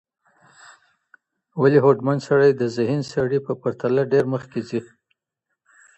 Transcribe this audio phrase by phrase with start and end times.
[1.61, 4.79] ولي هوډمن سړی د ذهین سړي په پرتله ډېر مخکي ځي؟